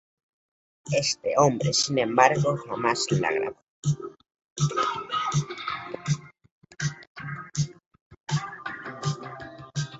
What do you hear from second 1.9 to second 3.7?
embargo jamás la grabó.